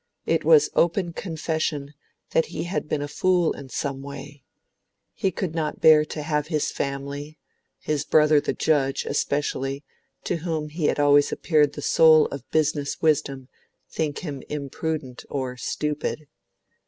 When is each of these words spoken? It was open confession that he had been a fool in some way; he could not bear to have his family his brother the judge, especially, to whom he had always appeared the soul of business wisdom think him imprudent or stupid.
It 0.25 0.43
was 0.43 0.71
open 0.73 1.13
confession 1.13 1.93
that 2.31 2.47
he 2.47 2.63
had 2.63 2.89
been 2.89 3.03
a 3.03 3.07
fool 3.07 3.51
in 3.53 3.69
some 3.69 4.01
way; 4.01 4.43
he 5.13 5.29
could 5.29 5.53
not 5.53 5.79
bear 5.79 6.05
to 6.05 6.23
have 6.23 6.47
his 6.47 6.71
family 6.71 7.37
his 7.77 8.03
brother 8.03 8.41
the 8.41 8.51
judge, 8.53 9.05
especially, 9.05 9.83
to 10.23 10.37
whom 10.37 10.69
he 10.69 10.85
had 10.85 10.99
always 10.99 11.31
appeared 11.31 11.73
the 11.73 11.83
soul 11.83 12.25
of 12.29 12.49
business 12.49 12.99
wisdom 12.99 13.47
think 13.91 14.21
him 14.25 14.41
imprudent 14.49 15.23
or 15.29 15.55
stupid. 15.55 16.25